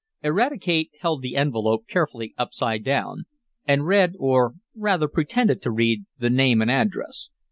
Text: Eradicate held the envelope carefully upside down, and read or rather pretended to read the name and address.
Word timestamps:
Eradicate 0.23 0.89
held 1.01 1.21
the 1.21 1.35
envelope 1.35 1.85
carefully 1.87 2.33
upside 2.35 2.83
down, 2.83 3.25
and 3.67 3.85
read 3.85 4.15
or 4.17 4.55
rather 4.73 5.07
pretended 5.07 5.61
to 5.61 5.69
read 5.69 6.05
the 6.17 6.31
name 6.31 6.59
and 6.59 6.71
address. 6.71 7.29